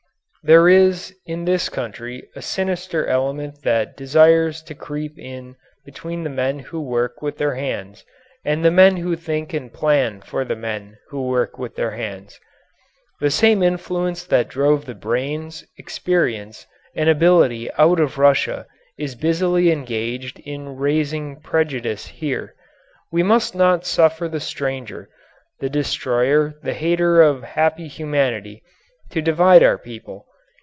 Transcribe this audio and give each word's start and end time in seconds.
There 0.43 0.67
is 0.67 1.15
in 1.27 1.45
this 1.45 1.69
country 1.69 2.27
a 2.35 2.41
sinister 2.41 3.05
element 3.05 3.61
that 3.61 3.95
desires 3.95 4.63
to 4.63 4.73
creep 4.73 5.19
in 5.19 5.55
between 5.85 6.23
the 6.23 6.31
men 6.31 6.57
who 6.57 6.81
work 6.81 7.21
with 7.21 7.37
their 7.37 7.53
hands 7.53 8.03
and 8.43 8.65
the 8.65 8.71
men 8.71 8.97
who 8.97 9.15
think 9.15 9.53
and 9.53 9.71
plan 9.71 10.19
for 10.21 10.43
the 10.43 10.55
men 10.55 10.97
who 11.09 11.27
work 11.27 11.59
with 11.59 11.75
their 11.75 11.91
hands. 11.91 12.39
The 13.19 13.29
same 13.29 13.61
influence 13.61 14.23
that 14.23 14.47
drove 14.47 14.85
the 14.87 14.95
brains, 14.95 15.63
experience, 15.77 16.65
and 16.95 17.07
ability 17.07 17.71
out 17.73 17.99
of 17.99 18.17
Russia 18.17 18.65
is 18.97 19.13
busily 19.13 19.69
engaged 19.71 20.39
in 20.39 20.75
raising 20.75 21.39
prejudice 21.39 22.07
here. 22.07 22.55
We 23.11 23.21
must 23.21 23.53
not 23.53 23.85
suffer 23.85 24.27
the 24.27 24.39
stranger, 24.39 25.07
the 25.59 25.69
destroyer, 25.69 26.55
the 26.63 26.73
hater 26.73 27.21
of 27.21 27.43
happy 27.43 27.87
humanity, 27.87 28.63
to 29.11 29.21
divide 29.21 29.61
our 29.61 29.77
people. 29.77 30.25